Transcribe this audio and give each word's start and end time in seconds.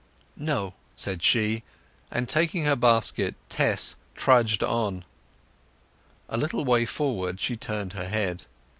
"No," 0.35 0.73
said 0.95 1.21
she; 1.21 1.61
and 2.09 2.27
taking 2.27 2.63
her 2.63 2.75
basket 2.75 3.35
Tess 3.49 3.95
trudged 4.15 4.63
on. 4.63 5.05
A 6.27 6.37
little 6.37 6.65
way 6.65 6.85
forward 6.85 7.39
she 7.39 7.55
turned 7.55 7.93
her 7.93 8.07
head. 8.07 8.45